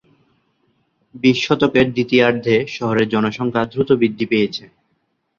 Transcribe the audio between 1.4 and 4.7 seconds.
শতকের দ্বিতীয়ার্ধে শহরের জনসংখ্যা দ্রুত বৃদ্ধি পেয়েছে।